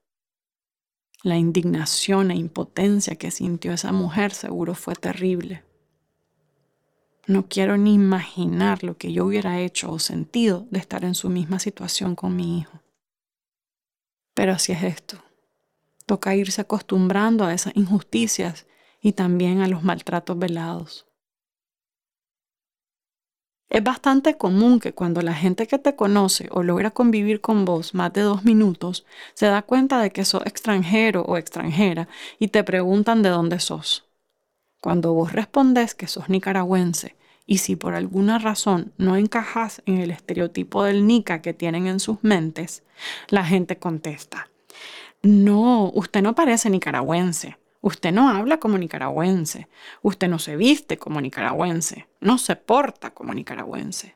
La 1.22 1.36
indignación 1.36 2.30
e 2.30 2.36
impotencia 2.36 3.16
que 3.16 3.30
sintió 3.30 3.74
esa 3.74 3.92
mujer 3.92 4.32
seguro 4.32 4.74
fue 4.74 4.94
terrible. 4.94 5.62
No 7.26 7.46
quiero 7.46 7.76
ni 7.76 7.92
imaginar 7.92 8.82
lo 8.82 8.96
que 8.96 9.12
yo 9.12 9.26
hubiera 9.26 9.60
hecho 9.60 9.92
o 9.92 9.98
sentido 9.98 10.66
de 10.70 10.78
estar 10.78 11.04
en 11.04 11.14
su 11.14 11.28
misma 11.28 11.58
situación 11.58 12.14
con 12.16 12.34
mi 12.34 12.58
hijo. 12.58 12.79
Pero 14.40 14.54
así 14.54 14.72
es 14.72 14.82
esto. 14.82 15.18
Toca 16.06 16.34
irse 16.34 16.62
acostumbrando 16.62 17.44
a 17.44 17.52
esas 17.52 17.76
injusticias 17.76 18.66
y 19.02 19.12
también 19.12 19.60
a 19.60 19.68
los 19.68 19.82
maltratos 19.82 20.38
velados. 20.38 21.06
Es 23.68 23.84
bastante 23.84 24.38
común 24.38 24.80
que 24.80 24.94
cuando 24.94 25.20
la 25.20 25.34
gente 25.34 25.66
que 25.66 25.78
te 25.78 25.94
conoce 25.94 26.48
o 26.52 26.62
logra 26.62 26.90
convivir 26.90 27.42
con 27.42 27.66
vos 27.66 27.92
más 27.92 28.14
de 28.14 28.22
dos 28.22 28.42
minutos 28.42 29.04
se 29.34 29.44
da 29.44 29.60
cuenta 29.60 30.00
de 30.00 30.10
que 30.10 30.24
sos 30.24 30.46
extranjero 30.46 31.20
o 31.24 31.36
extranjera 31.36 32.08
y 32.38 32.48
te 32.48 32.64
preguntan 32.64 33.20
de 33.20 33.28
dónde 33.28 33.60
sos. 33.60 34.08
Cuando 34.80 35.12
vos 35.12 35.34
respondes 35.34 35.94
que 35.94 36.06
sos 36.06 36.30
nicaragüense 36.30 37.14
y 37.50 37.58
si 37.58 37.74
por 37.74 37.94
alguna 37.94 38.38
razón 38.38 38.92
no 38.96 39.16
encajas 39.16 39.82
en 39.84 39.98
el 39.98 40.12
estereotipo 40.12 40.84
del 40.84 41.04
Nica 41.04 41.42
que 41.42 41.52
tienen 41.52 41.88
en 41.88 41.98
sus 41.98 42.22
mentes, 42.22 42.84
la 43.26 43.44
gente 43.44 43.76
contesta, 43.76 44.48
no, 45.22 45.90
usted 45.92 46.22
no 46.22 46.36
parece 46.36 46.70
nicaragüense, 46.70 47.58
usted 47.80 48.12
no 48.12 48.28
habla 48.28 48.60
como 48.60 48.78
nicaragüense, 48.78 49.66
usted 50.00 50.28
no 50.28 50.38
se 50.38 50.54
viste 50.54 50.96
como 50.96 51.20
nicaragüense, 51.20 52.06
no 52.20 52.38
se 52.38 52.54
porta 52.54 53.10
como 53.10 53.34
nicaragüense. 53.34 54.14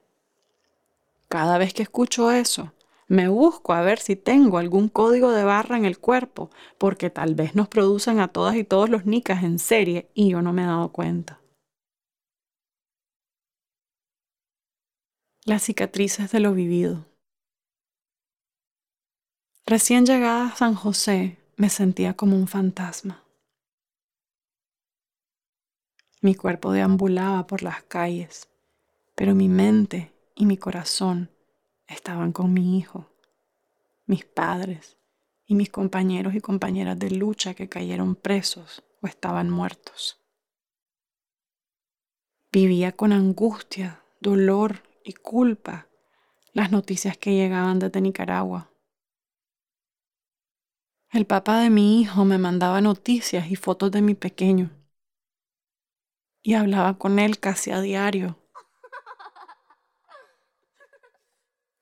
Cada 1.27 1.59
vez 1.59 1.75
que 1.75 1.83
escucho 1.83 2.31
eso, 2.31 2.73
me 3.09 3.27
busco 3.27 3.73
a 3.73 3.83
ver 3.83 3.99
si 3.99 4.15
tengo 4.15 4.59
algún 4.59 4.89
código 4.89 5.33
de 5.33 5.43
barra 5.43 5.77
en 5.77 5.87
el 5.87 5.99
cuerpo, 5.99 6.51
porque 6.79 7.11
tal 7.11 7.35
vez 7.35 7.57
nos 7.57 7.67
producen 7.67 8.21
a 8.21 8.29
todas 8.29 8.55
y 8.55 8.63
todos 8.63 8.89
los 8.89 9.07
nicas 9.07 9.43
en 9.43 9.59
serie 9.59 10.09
y 10.15 10.29
yo 10.29 10.41
no 10.41 10.53
me 10.53 10.63
he 10.63 10.67
dado 10.67 10.93
cuenta. 10.93 11.41
Las 15.47 15.65
cicatrices 15.65 16.33
de 16.33 16.41
lo 16.41 16.55
vivido. 16.55 17.05
Recién 19.67 20.07
llegada 20.07 20.47
a 20.47 20.57
San 20.57 20.75
José, 20.75 21.37
me 21.57 21.69
sentía 21.69 22.15
como 22.15 22.35
un 22.35 22.49
fantasma. 22.49 23.23
Mi 26.23 26.35
cuerpo 26.35 26.73
deambulaba 26.73 27.47
por 27.47 27.63
las 27.63 27.83
calles, 27.83 28.49
pero 29.15 29.35
mi 29.35 29.51
mente 29.51 30.15
y 30.35 30.47
mi 30.47 30.57
corazón 30.57 31.31
estaban 31.89 32.33
con 32.33 32.55
mi 32.55 32.79
hijo, 32.79 33.11
mis 34.07 34.25
padres 34.25 34.97
y 35.45 35.57
mis 35.57 35.69
compañeros 35.69 36.35
y 36.35 36.41
compañeras 36.41 36.99
de 36.99 37.11
lucha 37.11 37.53
que 37.53 37.69
cayeron 37.69 38.15
presos 38.17 38.83
o 39.03 39.09
estaban 39.09 39.51
muertos. 39.51 40.25
Vivía 42.51 42.93
con 42.93 43.13
angustia, 43.13 44.01
dolor 44.21 44.94
y 45.05 45.13
culpa 45.13 45.87
las 46.53 46.73
noticias 46.73 47.17
que 47.19 47.35
llegaban 47.35 47.79
desde 47.79 48.01
Nicaragua. 48.01 48.71
El 51.13 51.27
papá 51.27 51.61
de 51.61 51.71
mi 51.71 52.01
hijo 52.01 52.25
me 52.25 52.39
mandaba 52.39 52.81
noticias 52.81 53.49
y 53.51 53.55
fotos 53.57 53.91
de 53.93 54.03
mi 54.03 54.15
pequeño 54.15 54.71
y 56.45 56.55
hablaba 56.55 56.97
con 56.97 57.19
él 57.19 57.41
casi 57.41 57.73
a 57.73 57.81
diario. 57.81 58.39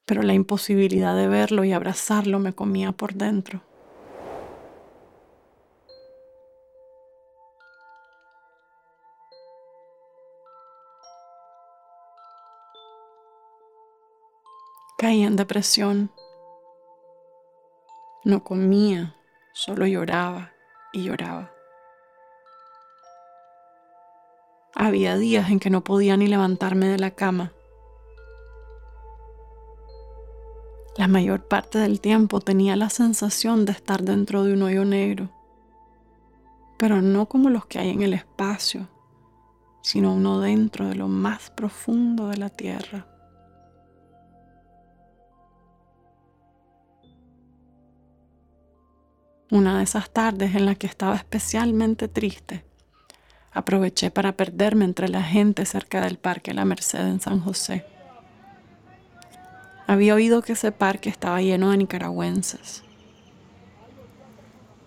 Pero 0.07 0.23
la 0.23 0.35
imposibilidad 0.35 1.17
de 1.17 1.27
verlo 1.27 1.65
y 1.65 1.73
abrazarlo 1.73 2.39
me 2.39 2.53
comía 2.53 2.93
por 2.93 3.15
dentro. 3.15 3.63
Caí 15.03 15.25
en 15.25 15.35
depresión. 15.35 16.13
No 18.23 18.45
comía, 18.45 19.17
solo 19.53 19.85
lloraba 19.85 20.53
y 20.93 21.03
lloraba. 21.03 21.51
Había 24.77 25.17
días 25.17 25.51
en 25.51 25.59
que 25.59 25.71
no 25.71 25.83
podía 25.83 26.17
ni 26.17 26.29
levantarme 26.29 26.87
de 26.87 27.01
la 27.01 27.11
cama. 27.11 27.51
La 30.97 31.09
mayor 31.09 31.49
parte 31.49 31.79
del 31.79 32.01
tiempo 32.01 32.41
tenía 32.41 32.77
la 32.77 32.89
sensación 32.89 33.65
de 33.65 33.73
estar 33.73 34.05
dentro 34.05 34.45
de 34.45 34.53
un 34.53 34.63
hoyo 34.63 34.85
negro, 34.85 35.31
pero 36.79 37.03
no 37.03 37.27
como 37.27 37.51
los 37.51 37.67
que 37.67 37.81
hay 37.81 37.91
en 37.91 38.03
el 38.03 38.15
espacio, 38.15 38.87
sino 39.83 40.15
uno 40.15 40.39
dentro 40.39 40.87
de 40.87 40.95
lo 40.95 41.09
más 41.09 41.51
profundo 41.51 42.29
de 42.29 42.37
la 42.37 42.51
tierra. 42.51 43.12
Una 49.53 49.77
de 49.77 49.85
esas 49.85 50.09
tardes 50.09 50.55
en 50.55 50.65
la 50.65 50.77
que 50.77 50.87
estaba 50.87 51.15
especialmente 51.15 52.09
triste, 52.09 52.65
aproveché 53.53 54.11
para 54.11 54.33
perderme 54.33 54.87
entre 54.87 55.11
la 55.11 55.23
gente 55.23 55.67
cerca 55.67 56.01
del 56.01 56.17
Parque 56.17 56.55
La 56.55 56.65
Merced 56.65 57.07
en 57.07 57.21
San 57.21 57.39
José. 57.39 57.85
Había 59.87 60.15
oído 60.15 60.41
que 60.41 60.55
ese 60.55 60.73
parque 60.73 61.11
estaba 61.11 61.43
lleno 61.43 61.71
de 61.71 61.77
nicaragüenses. 61.77 62.83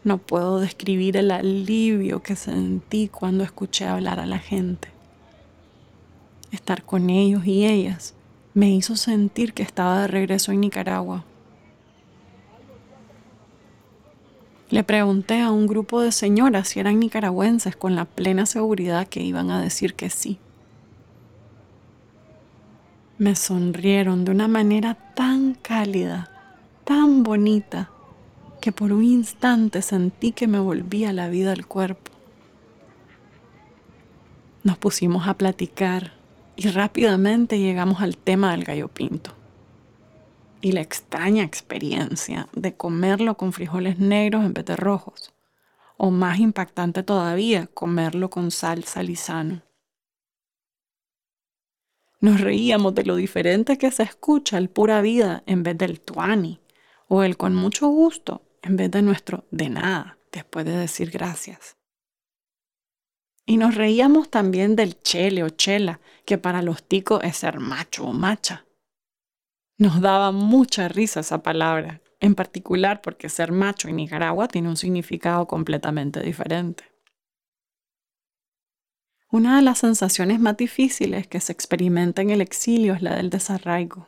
No 0.04 0.18
puedo 0.18 0.60
describir 0.60 1.16
el 1.16 1.30
alivio 1.30 2.24
que 2.24 2.36
sentí 2.36 3.08
cuando 3.08 3.44
escuché 3.44 3.86
hablar 3.86 4.20
a 4.20 4.26
la 4.26 4.40
gente. 4.40 4.88
Estar 6.52 6.82
con 6.82 7.12
ellos 7.12 7.46
y 7.46 7.68
ellas 7.68 8.16
me 8.56 8.72
hizo 8.72 8.96
sentir 8.96 9.54
que 9.54 9.62
estaba 9.62 10.02
de 10.02 10.08
regreso 10.08 10.52
en 10.52 10.62
Nicaragua 10.62 11.24
Le 14.72 14.84
pregunté 14.84 15.42
a 15.42 15.52
un 15.52 15.68
grupo 15.68 16.02
de 16.02 16.12
señoras 16.12 16.70
si 16.70 16.80
eran 16.80 17.00
nicaragüenses 17.00 17.76
con 17.76 17.96
la 17.96 18.06
plena 18.06 18.48
seguridad 18.48 19.08
que 19.08 19.22
iban 19.22 19.52
a 19.52 19.62
decir 19.62 19.94
que 19.94 20.10
sí. 20.10 20.40
Me 23.20 23.36
sonrieron 23.36 24.26
de 24.26 24.32
una 24.32 24.48
manera 24.48 24.96
tan 25.14 25.54
cálida, 25.54 26.32
tan 26.84 27.22
bonita, 27.22 27.92
que 28.60 28.72
por 28.72 28.92
un 28.92 29.04
instante 29.04 29.84
sentí 29.84 30.32
que 30.32 30.48
me 30.48 30.60
volvía 30.60 31.14
la 31.14 31.30
vida 31.30 31.52
al 31.52 31.68
cuerpo. 31.68 32.12
Nos 34.64 34.80
pusimos 34.80 35.28
a 35.28 35.36
platicar 35.36 36.14
y 36.56 36.70
rápidamente 36.70 37.60
llegamos 37.60 38.02
al 38.02 38.18
tema 38.18 38.52
del 38.52 38.64
gallo 38.64 38.88
pinto 38.88 39.45
y 40.66 40.72
la 40.72 40.82
extraña 40.82 41.44
experiencia 41.44 42.50
de 42.54 42.76
comerlo 42.76 43.38
con 43.38 43.54
frijoles 43.54 44.00
negros 44.00 44.44
en 44.44 44.56
vez 44.56 44.66
de 44.66 44.76
rojos, 44.76 45.32
o 45.96 46.10
más 46.10 46.40
impactante 46.40 47.04
todavía, 47.04 47.68
comerlo 47.68 48.32
con 48.32 48.50
salsa 48.50 49.04
lisano. 49.04 49.62
Nos 52.20 52.42
reíamos 52.42 52.96
de 52.96 53.04
lo 53.04 53.16
diferente 53.16 53.78
que 53.78 53.92
se 53.92 54.02
escucha 54.02 54.58
el 54.58 54.72
pura 54.72 55.02
vida 55.02 55.44
en 55.46 55.62
vez 55.62 55.78
del 55.78 56.02
tuani, 56.02 56.60
o 57.10 57.22
el 57.22 57.38
con 57.38 57.54
mucho 57.54 57.88
gusto 57.90 58.42
en 58.64 58.76
vez 58.76 58.90
de 58.90 59.04
nuestro 59.04 59.46
de 59.52 59.70
nada 59.70 60.18
después 60.32 60.66
de 60.66 60.76
decir 60.76 61.12
gracias. 61.12 61.78
Y 63.46 63.58
nos 63.58 63.76
reíamos 63.76 64.32
también 64.32 64.76
del 64.76 65.00
chele 65.00 65.44
o 65.44 65.50
chela, 65.50 66.00
que 66.26 66.40
para 66.40 66.64
los 66.64 66.82
ticos 66.82 67.24
es 67.24 67.38
ser 67.38 67.60
macho 67.60 68.06
o 68.06 68.14
macha. 68.14 68.66
Nos 69.78 70.00
daba 70.00 70.32
mucha 70.32 70.88
risa 70.88 71.20
esa 71.20 71.44
palabra, 71.44 72.02
en 72.22 72.34
particular 72.34 73.02
porque 73.02 73.28
ser 73.28 73.52
macho 73.52 73.90
en 73.90 73.98
Nicaragua 73.98 74.48
tiene 74.48 74.70
un 74.70 74.78
significado 74.78 75.48
completamente 75.48 76.22
diferente. 76.22 76.86
Una 79.30 79.58
de 79.58 79.64
las 79.64 79.80
sensaciones 79.80 80.40
más 80.40 80.56
difíciles 80.56 81.28
que 81.28 81.42
se 81.42 81.52
experimenta 81.52 82.22
en 82.22 82.30
el 82.30 82.40
exilio 82.40 82.94
es 82.94 83.02
la 83.02 83.18
del 83.18 83.30
desarraigo. 83.30 84.08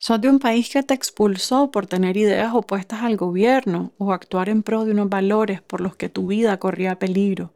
Sos 0.00 0.20
de 0.20 0.28
un 0.28 0.40
país 0.40 0.68
que 0.68 0.82
te 0.82 0.94
expulsó 0.94 1.70
por 1.70 1.86
tener 1.86 2.16
ideas 2.16 2.52
opuestas 2.54 3.02
al 3.02 3.16
gobierno 3.16 3.92
o 3.98 4.12
actuar 4.12 4.48
en 4.48 4.64
pro 4.64 4.84
de 4.84 4.92
unos 4.92 5.08
valores 5.08 5.62
por 5.62 5.80
los 5.80 5.94
que 5.94 6.08
tu 6.08 6.26
vida 6.26 6.58
corría 6.58 6.98
peligro, 6.98 7.54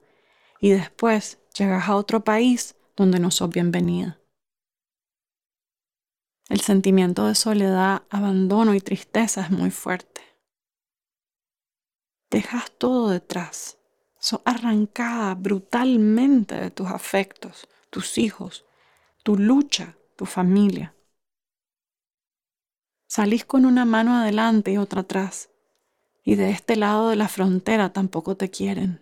y 0.60 0.70
después 0.70 1.40
llegas 1.58 1.88
a 1.88 1.96
otro 1.96 2.22
país 2.22 2.76
donde 2.96 3.18
no 3.18 3.32
sos 3.32 3.50
bienvenida. 3.50 4.21
El 6.52 6.60
sentimiento 6.60 7.26
de 7.26 7.34
soledad, 7.34 8.02
abandono 8.10 8.74
y 8.74 8.80
tristeza 8.82 9.40
es 9.40 9.50
muy 9.50 9.70
fuerte. 9.70 10.20
Dejas 12.30 12.70
todo 12.72 13.08
detrás. 13.08 13.78
Sos 14.18 14.42
arrancada 14.44 15.34
brutalmente 15.34 16.54
de 16.56 16.70
tus 16.70 16.88
afectos, 16.88 17.66
tus 17.88 18.18
hijos, 18.18 18.66
tu 19.22 19.38
lucha, 19.38 19.96
tu 20.14 20.26
familia. 20.26 20.94
Salís 23.06 23.46
con 23.46 23.64
una 23.64 23.86
mano 23.86 24.14
adelante 24.14 24.72
y 24.72 24.76
otra 24.76 25.00
atrás, 25.00 25.48
y 26.22 26.34
de 26.34 26.50
este 26.50 26.76
lado 26.76 27.08
de 27.08 27.16
la 27.16 27.28
frontera 27.28 27.94
tampoco 27.94 28.36
te 28.36 28.50
quieren. 28.50 29.00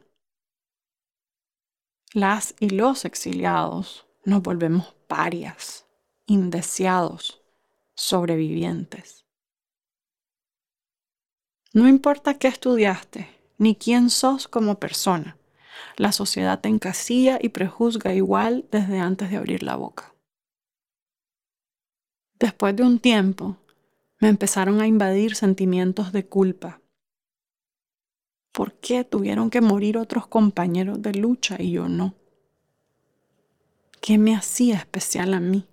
Las 2.12 2.54
y 2.61 2.71
los 2.71 3.04
exiliados 3.04 4.07
nos 4.25 4.40
volvemos 4.40 4.95
parias 5.09 5.90
indeseados, 6.30 7.40
sobrevivientes. 8.00 9.26
No 11.73 11.87
importa 11.87 12.38
qué 12.38 12.49
estudiaste, 12.49 13.28
ni 13.59 13.76
quién 13.76 14.09
sos 14.09 14.49
como 14.49 14.80
persona, 14.80 15.37
la 15.97 16.11
sociedad 16.11 16.61
te 16.61 16.69
encasilla 16.69 17.38
y 17.40 17.50
prejuzga 17.50 18.14
igual 18.14 18.66
desde 18.73 18.99
antes 18.99 19.30
de 19.30 19.37
abrir 19.37 19.62
la 19.62 19.76
boca. 19.76 20.14
Después 22.38 22.75
de 22.75 22.83
un 22.85 22.99
tiempo, 22.99 23.59
me 24.19 24.28
empezaron 24.28 24.80
a 24.80 24.87
invadir 24.87 25.37
sentimientos 25.37 26.11
de 26.11 26.26
culpa. 26.26 26.80
¿Por 28.50 28.73
qué 28.80 29.04
tuvieron 29.04 29.50
que 29.50 29.61
morir 29.61 29.99
otros 29.99 30.26
compañeros 30.26 31.02
de 31.02 31.14
lucha 31.14 31.57
y 31.61 31.73
yo 31.73 31.88
no? 31.88 32.14
¿Qué 34.00 34.16
me 34.16 34.35
hacía 34.35 34.76
especial 34.76 35.35
a 35.35 35.40
mí? 35.40 35.70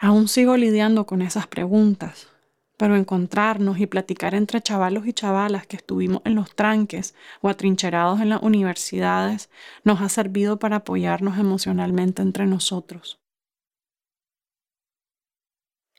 Aún 0.00 0.28
sigo 0.28 0.56
lidiando 0.56 1.06
con 1.06 1.22
esas 1.22 1.48
preguntas, 1.48 2.28
pero 2.76 2.94
encontrarnos 2.94 3.80
y 3.80 3.86
platicar 3.86 4.32
entre 4.36 4.62
chavalos 4.62 5.08
y 5.08 5.12
chavalas 5.12 5.66
que 5.66 5.74
estuvimos 5.74 6.22
en 6.24 6.36
los 6.36 6.54
tranques 6.54 7.16
o 7.40 7.48
atrincherados 7.48 8.20
en 8.20 8.28
las 8.28 8.40
universidades 8.40 9.50
nos 9.82 10.00
ha 10.00 10.08
servido 10.08 10.60
para 10.60 10.76
apoyarnos 10.76 11.36
emocionalmente 11.36 12.22
entre 12.22 12.46
nosotros. 12.46 13.18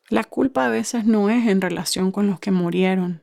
La 0.07 0.23
culpa 0.23 0.65
a 0.65 0.69
veces 0.69 1.03
no 1.05 1.29
es 1.29 1.45
en 1.47 1.59
relación 1.59 2.13
con 2.13 2.27
los 2.27 2.39
que 2.39 2.51
murieron, 2.51 3.21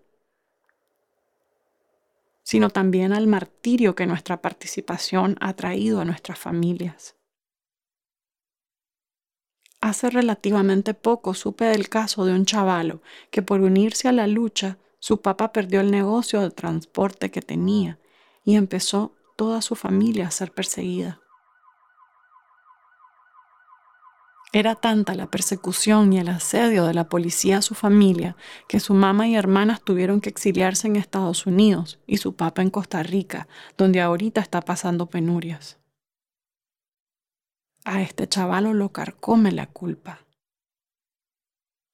sino 2.42 2.68
también 2.68 3.14
al 3.14 3.26
martirio 3.26 3.94
que 3.94 4.06
nuestra 4.06 4.42
participación 4.42 5.36
ha 5.40 5.54
traído 5.54 6.02
a 6.02 6.04
nuestras 6.04 6.38
familias. 6.38 7.16
Hace 9.80 10.10
relativamente 10.10 10.94
poco 10.94 11.34
supe 11.34 11.66
del 11.66 11.88
caso 11.88 12.24
de 12.24 12.32
un 12.32 12.44
chavalo 12.44 13.02
que 13.30 13.42
por 13.42 13.60
unirse 13.60 14.08
a 14.08 14.12
la 14.12 14.26
lucha, 14.26 14.78
su 14.98 15.20
papá 15.20 15.52
perdió 15.52 15.80
el 15.80 15.90
negocio 15.90 16.40
de 16.40 16.50
transporte 16.50 17.30
que 17.30 17.42
tenía 17.42 17.98
y 18.44 18.56
empezó 18.56 19.14
toda 19.36 19.62
su 19.62 19.76
familia 19.76 20.26
a 20.26 20.30
ser 20.30 20.52
perseguida. 20.52 21.20
Era 24.52 24.74
tanta 24.74 25.14
la 25.14 25.30
persecución 25.30 26.12
y 26.12 26.18
el 26.18 26.28
asedio 26.28 26.86
de 26.86 26.94
la 26.94 27.10
policía 27.10 27.58
a 27.58 27.62
su 27.62 27.74
familia 27.74 28.36
que 28.68 28.80
su 28.80 28.94
mamá 28.94 29.28
y 29.28 29.36
hermanas 29.36 29.82
tuvieron 29.82 30.22
que 30.22 30.30
exiliarse 30.30 30.88
en 30.88 30.96
Estados 30.96 31.44
Unidos 31.44 31.98
y 32.06 32.16
su 32.16 32.36
papá 32.36 32.62
en 32.62 32.70
Costa 32.70 33.02
Rica, 33.02 33.48
donde 33.76 34.00
ahorita 34.00 34.40
está 34.40 34.62
pasando 34.62 35.06
penurias. 35.06 35.78
A 37.88 38.02
este 38.02 38.28
chavalo 38.28 38.74
lo 38.74 38.88
carcome 38.88 39.52
la 39.52 39.68
culpa. 39.68 40.26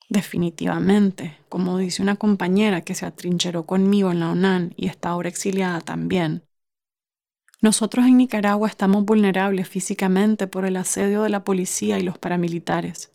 Definitivamente, 0.08 1.36
como 1.50 1.76
dice 1.76 2.00
una 2.00 2.16
compañera 2.16 2.80
que 2.80 2.94
se 2.94 3.04
atrincheró 3.04 3.66
conmigo 3.66 4.10
en 4.10 4.20
la 4.20 4.30
UNAN 4.30 4.72
y 4.78 4.86
está 4.86 5.10
ahora 5.10 5.28
exiliada 5.28 5.82
también, 5.82 6.44
nosotros 7.60 8.06
en 8.06 8.16
Nicaragua 8.16 8.70
estamos 8.70 9.04
vulnerables 9.04 9.68
físicamente 9.68 10.46
por 10.46 10.64
el 10.64 10.78
asedio 10.78 11.24
de 11.24 11.28
la 11.28 11.44
policía 11.44 11.98
y 11.98 12.02
los 12.04 12.16
paramilitares. 12.16 13.12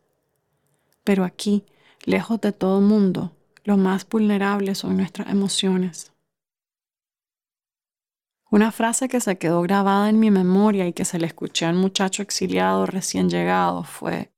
Pero 1.03 1.23
aquí, 1.23 1.65
lejos 2.05 2.39
de 2.41 2.51
todo 2.51 2.79
mundo, 2.79 3.35
lo 3.63 3.77
más 3.77 4.07
vulnerables 4.07 4.77
son 4.77 4.97
nuestras 4.97 5.31
emociones. 5.31 6.11
Una 8.49 8.71
frase 8.71 9.09
que 9.09 9.19
se 9.19 9.37
quedó 9.37 9.61
grabada 9.61 10.09
en 10.09 10.19
mi 10.19 10.31
memoria 10.31 10.87
y 10.87 10.93
que 10.93 11.03
se 11.03 11.19
le 11.19 11.27
escuché 11.27 11.65
al 11.65 11.75
muchacho 11.75 12.23
exiliado 12.23 12.85
recién 12.85 13.29
llegado 13.29 13.83
fue, 13.83 14.31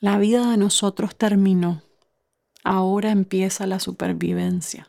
La 0.00 0.18
vida 0.18 0.50
de 0.50 0.56
nosotros 0.56 1.16
terminó, 1.16 1.82
ahora 2.64 3.10
empieza 3.10 3.66
la 3.66 3.80
supervivencia. 3.80 4.88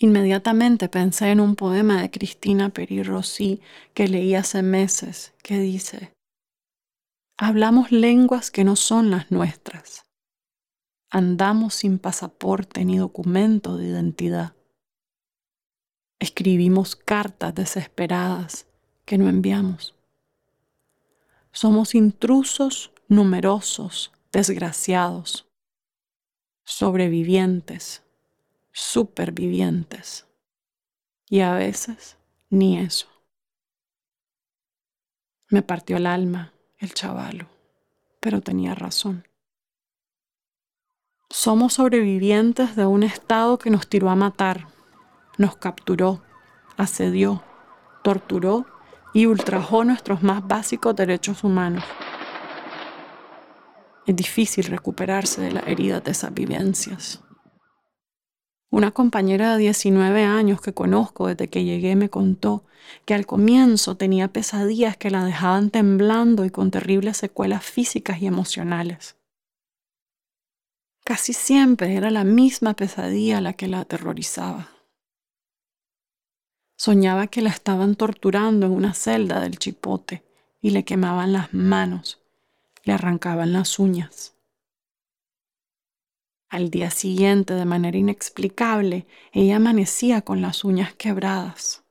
Inmediatamente 0.00 0.88
pensé 0.88 1.30
en 1.30 1.40
un 1.40 1.56
poema 1.56 2.00
de 2.00 2.10
Cristina 2.10 2.68
Peri 2.68 3.02
Rossi 3.02 3.60
que 3.94 4.06
leí 4.06 4.34
hace 4.34 4.62
meses, 4.62 5.34
que 5.42 5.58
dice, 5.58 6.12
Hablamos 7.36 7.90
lenguas 7.90 8.50
que 8.50 8.64
no 8.64 8.76
son 8.76 9.10
las 9.10 9.30
nuestras. 9.30 10.04
Andamos 11.10 11.74
sin 11.74 11.98
pasaporte 11.98 12.84
ni 12.84 12.98
documento 12.98 13.76
de 13.76 13.86
identidad. 13.86 14.57
Escribimos 16.18 16.96
cartas 16.96 17.54
desesperadas 17.54 18.66
que 19.04 19.18
no 19.18 19.28
enviamos. 19.28 19.94
Somos 21.52 21.94
intrusos 21.94 22.92
numerosos, 23.08 24.12
desgraciados, 24.32 25.46
sobrevivientes 26.64 28.02
supervivientes. 28.78 30.26
Y 31.28 31.40
a 31.40 31.52
veces 31.54 32.16
ni 32.48 32.78
eso. 32.78 33.08
Me 35.50 35.62
partió 35.62 35.96
el 35.96 36.06
alma 36.06 36.52
el 36.78 36.94
chavalo, 36.94 37.48
pero 38.20 38.40
tenía 38.40 38.76
razón. 38.76 39.26
Somos 41.28 41.74
sobrevivientes 41.74 42.76
de 42.76 42.86
un 42.86 43.02
Estado 43.02 43.58
que 43.58 43.68
nos 43.68 43.88
tiró 43.88 44.10
a 44.10 44.14
matar, 44.14 44.68
nos 45.38 45.56
capturó, 45.56 46.22
asedió, 46.76 47.42
torturó 48.02 48.66
y 49.14 49.26
ultrajó 49.26 49.84
nuestros 49.84 50.22
más 50.22 50.46
básicos 50.46 50.94
derechos 50.94 51.44
humanos. 51.44 51.84
Es 54.06 54.16
difícil 54.16 54.64
recuperarse 54.64 55.40
de 55.40 55.52
la 55.52 55.60
herida 55.60 56.00
de 56.00 56.10
esas 56.10 56.32
vivencias. 56.34 57.22
Una 58.70 58.90
compañera 58.90 59.52
de 59.52 59.60
19 59.60 60.24
años 60.24 60.60
que 60.60 60.74
conozco 60.74 61.26
desde 61.26 61.48
que 61.48 61.64
llegué 61.64 61.96
me 61.96 62.10
contó 62.10 62.64
que 63.04 63.14
al 63.14 63.26
comienzo 63.26 63.96
tenía 63.96 64.28
pesadillas 64.28 64.96
que 64.96 65.10
la 65.10 65.24
dejaban 65.24 65.70
temblando 65.70 66.44
y 66.44 66.50
con 66.50 66.70
terribles 66.70 67.16
secuelas 67.16 67.64
físicas 67.64 68.20
y 68.20 68.26
emocionales. 68.26 69.16
Casi 71.04 71.32
siempre 71.32 71.96
era 71.96 72.10
la 72.10 72.24
misma 72.24 72.74
pesadilla 72.74 73.40
la 73.40 73.54
que 73.54 73.68
la 73.68 73.80
aterrorizaba. 73.80 74.77
Soñaba 76.80 77.26
que 77.26 77.42
la 77.42 77.50
estaban 77.50 77.96
torturando 77.96 78.66
en 78.66 78.72
una 78.72 78.94
celda 78.94 79.40
del 79.40 79.58
chipote 79.58 80.22
y 80.60 80.70
le 80.70 80.84
quemaban 80.84 81.32
las 81.32 81.52
manos, 81.52 82.22
le 82.84 82.92
arrancaban 82.92 83.52
las 83.52 83.80
uñas. 83.80 84.36
Al 86.48 86.70
día 86.70 86.92
siguiente, 86.92 87.54
de 87.54 87.64
manera 87.64 87.98
inexplicable, 87.98 89.08
ella 89.32 89.56
amanecía 89.56 90.22
con 90.22 90.40
las 90.40 90.62
uñas 90.62 90.94
quebradas. 90.94 91.82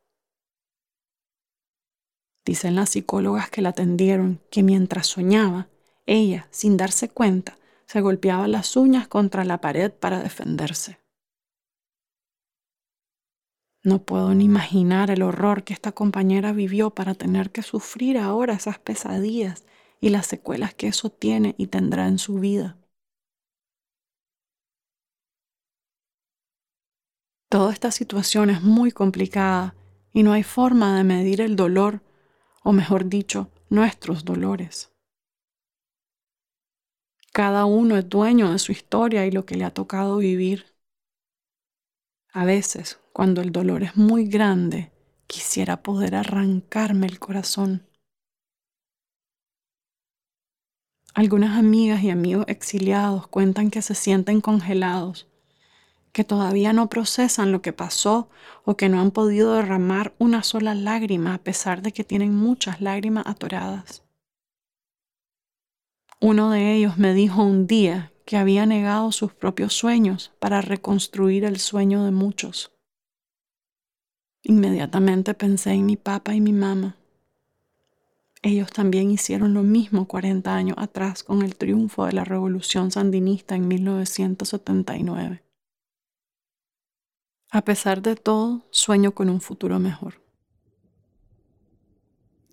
Dicen 2.45 2.75
las 2.75 2.91
psicólogas 2.91 3.49
que 3.49 3.61
la 3.61 3.69
atendieron 3.69 4.39
que 4.49 4.63
mientras 4.63 5.07
soñaba, 5.07 5.67
ella, 6.05 6.47
sin 6.49 6.77
darse 6.77 7.09
cuenta, 7.09 7.57
se 7.87 7.99
golpeaba 7.99 8.47
las 8.47 8.77
uñas 8.77 9.09
contra 9.09 9.43
la 9.43 9.59
pared 9.59 9.91
para 9.91 10.23
defenderse. 10.23 10.97
No 13.87 14.03
puedo 14.03 14.33
ni 14.33 14.43
imaginar 14.43 15.11
el 15.11 15.21
horror 15.21 15.63
que 15.63 15.71
esta 15.71 15.93
compañera 15.93 16.51
vivió 16.51 16.89
para 16.89 17.13
tener 17.15 17.51
que 17.51 17.61
sufrir 17.61 18.17
ahora 18.17 18.53
esas 18.53 18.79
pesadillas 18.79 19.65
y 20.01 20.09
las 20.09 20.27
secuelas 20.27 20.73
que 20.73 20.87
eso 20.87 21.09
tiene 21.09 21.55
y 21.57 21.67
tendrá 21.67 22.09
en 22.09 22.17
su 22.17 22.41
vida. 22.41 22.75
Toda 27.49 27.71
esta 27.71 27.91
situación 27.91 28.49
es 28.49 28.61
muy 28.61 28.91
complicada 28.91 29.73
y 30.11 30.23
no 30.23 30.33
hay 30.33 30.43
forma 30.43 30.97
de 30.97 31.05
medir 31.05 31.39
el 31.39 31.55
dolor, 31.55 32.01
o 32.65 32.73
mejor 32.73 33.07
dicho, 33.07 33.49
nuestros 33.69 34.25
dolores. 34.25 34.91
Cada 37.31 37.63
uno 37.63 37.95
es 37.95 38.09
dueño 38.09 38.51
de 38.51 38.59
su 38.59 38.73
historia 38.73 39.25
y 39.25 39.31
lo 39.31 39.45
que 39.45 39.55
le 39.55 39.63
ha 39.63 39.73
tocado 39.73 40.17
vivir. 40.17 40.75
A 42.33 42.43
veces, 42.43 42.99
cuando 43.17 43.41
el 43.41 43.51
dolor 43.51 43.81
es 43.81 43.97
muy 43.97 44.27
grande, 44.27 44.91
quisiera 45.25 45.81
poder 45.81 46.13
arrancarme 46.13 47.07
el 47.07 47.17
corazón. 47.17 47.87
Algunas 51.15 51.57
amigas 51.57 52.03
y 52.03 52.11
amigos 52.11 52.45
exiliados 52.47 53.25
cuentan 53.25 53.71
que 53.71 53.81
se 53.81 53.95
sienten 53.95 54.39
congelados 54.39 55.27
que 56.11 56.23
todavía 56.23 56.73
no 56.73 56.89
procesan 56.89 57.51
lo 57.51 57.63
que 57.63 57.73
pasó 57.73 58.29
o 58.65 58.77
que 58.77 58.87
no 58.87 59.01
han 59.01 59.09
podido 59.09 59.55
derramar 59.55 60.13
una 60.19 60.43
sola 60.43 60.75
lágrima 60.75 61.33
a 61.33 61.39
pesar 61.39 61.81
de 61.81 61.93
que 61.93 62.03
tienen 62.03 62.35
muchas 62.35 62.81
lágrimas 62.81 63.25
atoradas. 63.25 64.03
Uno 66.21 66.51
de 66.51 66.75
ellos 66.75 66.99
me 66.99 67.15
dijo 67.15 67.41
un 67.41 67.65
día 67.65 68.13
que 68.25 68.37
había 68.37 68.67
negado 68.67 69.11
sus 69.11 69.33
propios 69.33 69.73
sueños 69.73 70.33
para 70.37 70.61
reconstruir 70.61 71.45
el 71.45 71.57
sueño 71.57 72.03
de 72.05 72.11
muchos. 72.11 72.76
Inmediatamente 74.49 75.33
pensé 75.33 75.73
en 75.73 75.85
mi 75.85 75.97
papá 75.97 76.33
y 76.33 76.39
mi 76.39 76.53
mamá. 76.53 76.95
Ellos 78.41 78.71
también 78.71 79.11
hicieron 79.11 79.53
lo 79.53 79.61
mismo 79.61 80.07
40 80.07 80.55
años 80.55 80.77
atrás 80.79 81.21
con 81.21 81.41
el 81.41 81.57
triunfo 81.57 82.05
de 82.05 82.13
la 82.13 82.23
revolución 82.23 82.89
sandinista 82.89 83.55
en 83.55 83.67
1979. 83.67 85.43
A 87.51 87.61
pesar 87.61 88.01
de 88.01 88.15
todo, 88.15 88.65
sueño 88.71 89.11
con 89.11 89.29
un 89.29 89.41
futuro 89.41 89.79
mejor. 89.79 90.21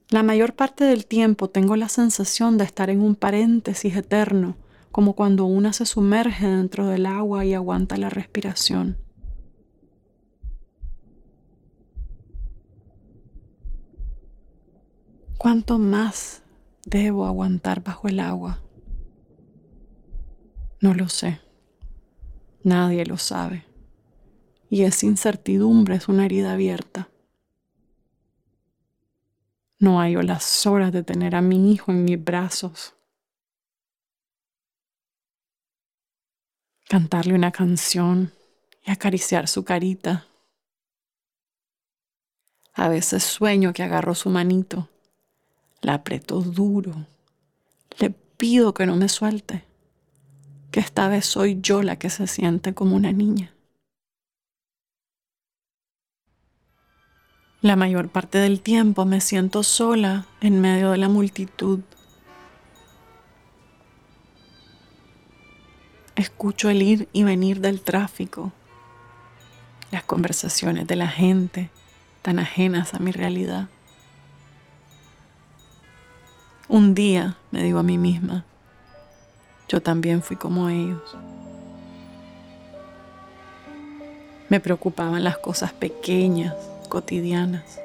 La 0.09 0.25
mayor 0.25 0.57
parte 0.57 0.83
del 0.83 1.07
tiempo 1.07 1.49
tengo 1.49 1.77
la 1.77 1.89
sensación 1.89 2.59
de 2.59 2.65
estar 2.65 2.91
en 2.91 3.03
un 3.03 3.15
paréntesis 3.15 3.95
eterno, 3.95 4.57
como 4.91 5.13
cuando 5.13 5.45
una 5.45 5.73
se 5.73 5.87
sumerge 5.87 6.49
dentro 6.49 6.89
del 6.89 7.07
agua 7.07 7.45
y 7.45 7.55
aguanta 7.55 7.97
la 7.97 8.11
respiración. 8.11 9.04
¿Cuánto 15.45 15.79
más 15.79 16.43
debo 16.87 17.27
aguantar 17.27 17.83
bajo 17.83 18.09
el 18.09 18.19
agua? 18.19 18.63
No 20.81 20.95
lo 20.95 21.11
sé. 21.11 21.39
Nadie 22.63 23.05
lo 23.05 23.19
sabe 23.19 23.67
y 24.71 24.85
esa 24.85 25.05
incertidumbre 25.05 25.97
es 25.97 26.09
una 26.09 26.25
herida 26.25 26.55
abierta. 26.55 27.11
No 29.79 29.99
hallo 30.01 30.23
las 30.23 30.65
horas 30.65 30.93
de 30.93 31.03
tener 31.03 31.35
a 31.35 31.43
mi 31.43 31.75
hijo 31.75 31.93
en 31.93 32.05
mis 32.07 32.25
brazos. 32.25 32.95
Cantarle 36.89 37.35
una 37.35 37.53
canción 37.53 38.33
y 38.83 38.93
acariciar 38.93 39.47
su 39.47 39.63
carita. 39.63 40.27
A 42.73 42.89
veces 42.89 43.23
sueño 43.25 43.75
que 43.75 43.83
agarro 43.83 44.15
su 44.15 44.31
manito, 44.31 44.89
la 45.85 45.95
aprieto 45.95 46.41
duro 46.41 47.07
pido 48.37 48.75
que 48.75 48.87
no 48.87 48.97
me 48.97 49.09
suelte, 49.09 49.65
que 50.71 50.81
esta 50.81 51.09
vez 51.09 51.27
soy 51.27 51.61
yo 51.61 51.83
la 51.83 51.97
que 51.97 52.11
se 52.11 52.27
siente 52.27 52.75
como 52.75 52.97
una 52.97 53.13
niña. 53.13 53.55
La 57.61 57.77
mayor 57.77 58.11
parte 58.11 58.39
del 58.39 58.61
tiempo 58.61 59.07
me 59.07 59.21
siento 59.21 59.63
sola 59.63 60.27
en 60.43 60.61
medio 60.61 60.91
de 60.91 60.99
la 60.99 61.09
multitud. 61.09 61.81
Escucho 66.17 66.69
el 66.69 66.83
ir 66.83 67.09
y 67.13 67.23
venir 67.23 67.61
del 67.61 67.81
tráfico, 67.81 68.53
las 69.91 70.05
conversaciones 70.05 70.87
de 70.87 70.97
la 70.97 71.09
gente 71.09 71.71
tan 72.21 72.39
ajenas 72.39 72.93
a 72.93 72.99
mi 72.99 73.11
realidad. 73.11 73.69
Un 76.75 76.93
día, 76.93 77.37
me 77.53 77.63
digo 77.63 77.79
a 77.79 77.85
mí 77.85 77.99
misma, 77.99 78.45
yo 79.69 79.81
también 79.81 80.23
fui 80.23 80.35
como 80.37 80.69
ellos. 80.69 81.17
Me 84.49 84.59
preocupaban 84.59 85.23
las 85.23 85.39
cosas 85.39 85.73
pequeñas, 85.73 86.53
cotidianas. 86.89 87.79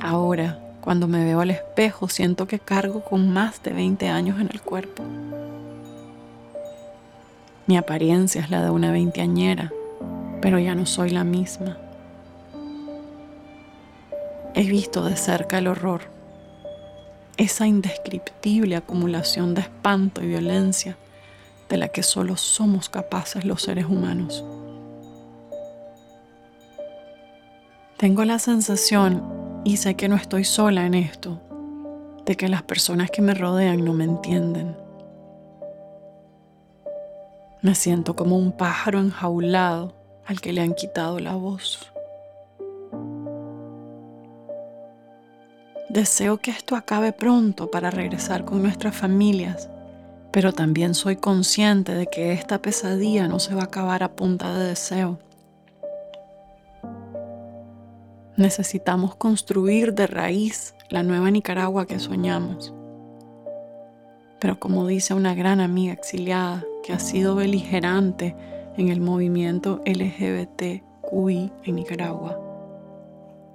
Ahora, 0.00 0.58
cuando 0.80 1.06
me 1.06 1.22
veo 1.26 1.42
al 1.42 1.50
espejo, 1.50 2.08
siento 2.08 2.46
que 2.46 2.58
cargo 2.58 3.04
con 3.04 3.30
más 3.30 3.62
de 3.62 3.74
20 3.74 4.08
años 4.08 4.40
en 4.40 4.48
el 4.50 4.62
cuerpo. 4.62 5.02
Mi 7.66 7.76
apariencia 7.76 8.40
es 8.40 8.48
la 8.48 8.64
de 8.64 8.70
una 8.70 8.90
veinteañera, 8.90 9.70
pero 10.40 10.58
ya 10.58 10.74
no 10.74 10.86
soy 10.86 11.10
la 11.10 11.24
misma. 11.24 11.76
He 14.54 14.62
visto 14.62 15.04
de 15.04 15.16
cerca 15.16 15.58
el 15.58 15.66
horror, 15.66 16.13
esa 17.36 17.66
indescriptible 17.66 18.76
acumulación 18.76 19.54
de 19.54 19.62
espanto 19.62 20.22
y 20.22 20.28
violencia 20.28 20.96
de 21.68 21.76
la 21.76 21.88
que 21.88 22.02
solo 22.02 22.36
somos 22.36 22.88
capaces 22.88 23.44
los 23.44 23.62
seres 23.62 23.86
humanos. 23.86 24.44
Tengo 27.96 28.24
la 28.24 28.38
sensación, 28.38 29.22
y 29.64 29.78
sé 29.78 29.94
que 29.94 30.08
no 30.08 30.16
estoy 30.16 30.44
sola 30.44 30.84
en 30.84 30.94
esto, 30.94 31.40
de 32.26 32.36
que 32.36 32.48
las 32.48 32.62
personas 32.62 33.10
que 33.10 33.22
me 33.22 33.34
rodean 33.34 33.84
no 33.84 33.94
me 33.94 34.04
entienden. 34.04 34.76
Me 37.62 37.74
siento 37.74 38.14
como 38.14 38.36
un 38.36 38.52
pájaro 38.52 38.98
enjaulado 38.98 39.94
al 40.26 40.40
que 40.40 40.52
le 40.52 40.60
han 40.60 40.74
quitado 40.74 41.18
la 41.18 41.34
voz. 41.34 41.93
Deseo 45.94 46.38
que 46.38 46.50
esto 46.50 46.74
acabe 46.74 47.12
pronto 47.12 47.70
para 47.70 47.88
regresar 47.88 48.44
con 48.44 48.60
nuestras 48.60 48.96
familias, 48.96 49.70
pero 50.32 50.52
también 50.52 50.92
soy 50.92 51.14
consciente 51.14 51.94
de 51.94 52.08
que 52.08 52.32
esta 52.32 52.60
pesadilla 52.60 53.28
no 53.28 53.38
se 53.38 53.54
va 53.54 53.60
a 53.60 53.66
acabar 53.66 54.02
a 54.02 54.16
punta 54.16 54.58
de 54.58 54.70
deseo. 54.70 55.20
Necesitamos 58.36 59.14
construir 59.14 59.94
de 59.94 60.08
raíz 60.08 60.74
la 60.90 61.04
nueva 61.04 61.30
Nicaragua 61.30 61.86
que 61.86 62.00
soñamos. 62.00 62.74
Pero 64.40 64.58
como 64.58 64.88
dice 64.88 65.14
una 65.14 65.36
gran 65.36 65.60
amiga 65.60 65.92
exiliada 65.92 66.64
que 66.82 66.92
ha 66.92 66.98
sido 66.98 67.36
beligerante 67.36 68.34
en 68.76 68.88
el 68.88 69.00
movimiento 69.00 69.80
LGBTQI 69.86 71.52
en 71.62 71.74
Nicaragua, 71.76 72.43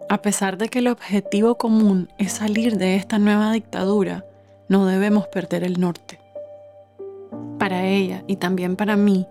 a 0.09 0.23
pesar 0.23 0.57
de 0.57 0.69
que 0.69 0.79
el 0.79 0.87
objetivo 0.87 1.55
común 1.59 2.09
es 2.17 2.33
salir 2.33 2.77
de 2.77 2.95
esta 2.95 3.19
nueva 3.19 3.51
dictadura, 3.51 4.25
no 4.67 4.87
debemos 4.87 5.27
perder 5.27 5.63
el 5.63 5.79
norte. 5.79 6.19
Para 7.59 7.85
ella 7.85 8.23
y 8.25 8.37
también 8.37 8.75
para 8.75 8.95
mí, 8.95 9.27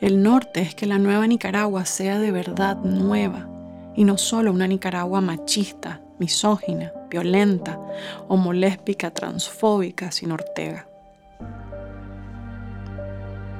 el 0.00 0.24
norte 0.24 0.62
es 0.62 0.74
que 0.74 0.86
la 0.86 0.98
nueva 0.98 1.28
Nicaragua 1.28 1.86
sea 1.86 2.18
de 2.18 2.32
verdad 2.32 2.76
nueva 2.78 3.48
y 3.94 4.02
no 4.02 4.18
solo 4.18 4.50
una 4.50 4.66
Nicaragua 4.66 5.20
machista, 5.20 6.00
misógina, 6.18 6.92
violenta, 7.08 7.78
homolésbica, 8.26 9.12
transfóbica, 9.12 10.10
sin 10.10 10.32
Ortega. 10.32 10.88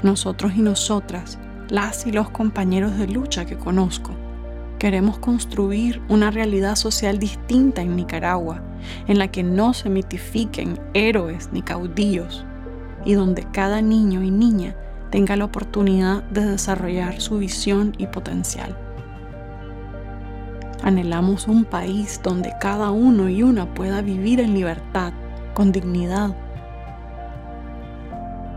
Nosotros 0.03 0.53
y 0.57 0.63
nosotras, 0.63 1.39
las 1.69 2.09
y 2.09 2.13
los 2.13 2.29
compañeros 2.31 2.99
de 2.99 3.07
lucha 3.07 3.45
que 3.47 3.57
conozco, 3.57 4.26
queremos 4.79 5.19
construir 5.19 6.03
una 6.09 6.31
realidad 6.31 6.77
social 6.77 7.19
distinta 7.19 7.83
en 7.83 7.97
Nicaragua, 7.97 8.63
en 9.09 9.19
la 9.19 9.29
que 9.29 9.43
no 9.43 9.75
se 9.75 9.89
mitifiquen 9.89 10.79
héroes 10.95 11.51
ni 11.53 11.63
caudillos, 11.63 12.45
y 13.05 13.15
donde 13.15 13.45
cada 13.53 13.81
niño 13.81 14.23
y 14.23 14.31
niña 14.31 14.77
tenga 15.11 15.37
la 15.37 15.45
oportunidad 15.45 16.23
de 16.25 16.45
desarrollar 16.45 17.21
su 17.21 17.39
visión 17.39 17.95
y 17.99 18.07
potencial. 18.07 18.77
Anhelamos 20.83 21.49
un 21.49 21.65
país 21.65 22.21
donde 22.23 22.53
cada 22.61 22.91
uno 22.91 23.29
y 23.29 23.43
una 23.43 23.73
pueda 23.75 24.03
vivir 24.03 24.41
en 24.41 24.55
libertad, 24.55 25.13
con 25.55 25.73
dignidad. 25.73 26.37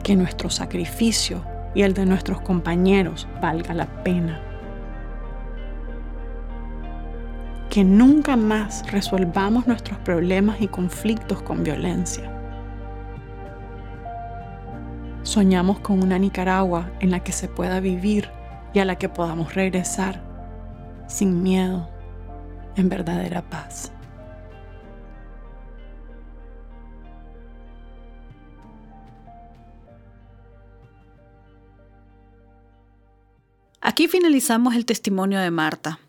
Que 0.03 0.15
nuestro 0.15 0.49
sacrificio 0.49 1.43
y 1.73 1.83
el 1.83 1.93
de 1.93 2.05
nuestros 2.05 2.41
compañeros 2.41 3.27
valga 3.41 3.73
la 3.73 4.03
pena. 4.03 4.48
Que 7.69 7.83
nunca 7.83 8.35
más 8.35 8.91
resolvamos 8.91 9.67
nuestros 9.67 9.99
problemas 9.99 10.59
y 10.59 10.67
conflictos 10.67 11.41
con 11.43 11.63
violencia. 11.63 12.35
Soñamos 15.21 15.79
con 15.79 16.01
una 16.01 16.17
Nicaragua 16.17 16.91
en 16.99 17.11
la 17.11 17.19
que 17.23 17.31
se 17.31 17.47
pueda 17.47 17.79
vivir 17.79 18.29
y 18.73 18.79
a 18.79 18.85
la 18.85 18.95
que 18.95 19.09
podamos 19.09 19.53
regresar 19.53 20.23
sin 21.07 21.43
miedo 21.43 21.87
en 22.75 22.89
verdadera 22.89 23.41
paz. 23.41 23.91
Aquí 33.81 34.07
finalizamos 34.07 34.75
el 34.75 34.85
testimonio 34.85 35.39
de 35.39 35.51
Marta. 35.51 35.99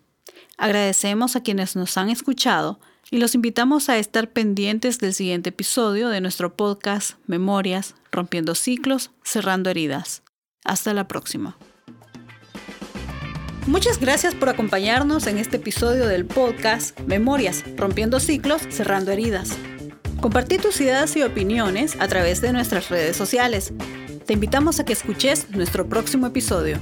Agradecemos 0.61 1.37
a 1.37 1.43
quienes 1.43 1.75
nos 1.75 1.97
han 1.97 2.11
escuchado 2.11 2.81
y 3.11 3.17
los 3.17 3.35
invitamos 3.35 3.89
a 3.89 3.97
estar 3.97 4.29
pendientes 4.29 4.99
del 4.99 5.15
siguiente 5.15 5.49
episodio 5.49 6.11
de 6.11 6.21
nuestro 6.21 6.55
podcast 6.55 7.13
Memorias, 7.27 7.95
Rompiendo 8.13 8.55
Ciclos, 8.55 9.11
Cerrando 9.25 9.71
Heridas. 9.71 10.23
Hasta 10.63 10.93
la 10.93 11.09
próxima. 11.09 11.57
Muchas 13.67 13.99
gracias 13.99 14.35
por 14.35 14.51
acompañarnos 14.51 15.27
en 15.29 15.39
este 15.39 15.57
episodio 15.57 16.07
del 16.07 16.27
podcast 16.27 17.01
Memorias, 17.07 17.65
Rompiendo 17.79 18.21
Ciclos, 18.21 18.61
Cerrando 18.69 19.13
Heridas. 19.13 19.57
Compartí 20.21 20.59
tus 20.59 20.79
ideas 20.83 21.17
y 21.17 21.23
opiniones 21.23 21.97
a 22.01 22.07
través 22.07 22.43
de 22.43 22.53
nuestras 22.53 22.91
redes 22.91 23.17
sociales. 23.17 23.73
Te 24.27 24.35
invitamos 24.35 24.79
a 24.79 24.85
que 24.85 24.93
escuches 24.93 25.49
nuestro 25.53 25.89
próximo 25.89 26.27
episodio. 26.27 26.79